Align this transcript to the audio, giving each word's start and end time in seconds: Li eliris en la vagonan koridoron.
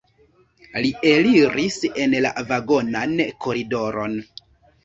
Li 0.85 0.89
eliris 1.09 1.77
en 2.05 2.17
la 2.27 2.31
vagonan 2.53 3.15
koridoron. 3.47 4.21